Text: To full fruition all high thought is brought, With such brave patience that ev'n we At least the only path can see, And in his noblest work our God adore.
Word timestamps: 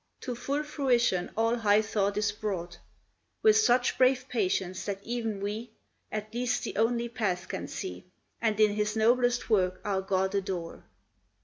To 0.21 0.33
full 0.33 0.63
fruition 0.63 1.29
all 1.37 1.57
high 1.57 1.83
thought 1.83 2.17
is 2.17 2.31
brought, 2.31 2.79
With 3.43 3.55
such 3.55 3.99
brave 3.99 4.27
patience 4.29 4.85
that 4.85 4.99
ev'n 5.07 5.39
we 5.41 5.69
At 6.11 6.33
least 6.33 6.63
the 6.63 6.75
only 6.75 7.07
path 7.07 7.47
can 7.47 7.67
see, 7.67 8.05
And 8.41 8.59
in 8.59 8.73
his 8.73 8.95
noblest 8.95 9.51
work 9.51 9.79
our 9.85 10.01
God 10.01 10.33
adore. 10.33 10.85